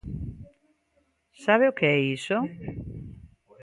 ¿Sabe 1.43 1.65
o 1.67 1.75
que 1.77 1.87
é 1.95 2.05
iso? 2.17 2.37